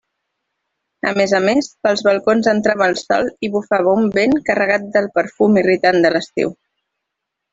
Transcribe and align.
A 1.09 1.11
més 1.19 1.33
a 1.39 1.41
més, 1.47 1.67
pels 1.87 2.01
balcons 2.07 2.49
entrava 2.53 2.87
el 2.93 2.97
sol 3.01 3.29
i 3.47 3.51
bufava 3.57 3.93
un 4.03 4.09
vent 4.17 4.33
carregat 4.49 4.89
del 4.97 5.09
perfum 5.19 5.63
irritant 5.63 6.01
de 6.07 6.13
l'estiu. 6.17 6.57